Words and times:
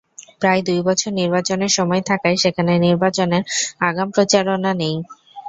প্রায় 0.41 0.61
দুই 0.67 0.79
বছর 0.87 1.11
নির্বাচনের 1.19 1.71
সময় 1.77 2.03
থাকায় 2.09 2.37
সেখানে 2.43 2.71
নির্বাচনের 2.85 3.43
আগাম 3.81 4.07
প্রচারণা 4.15 4.71
নেই। 4.81 4.95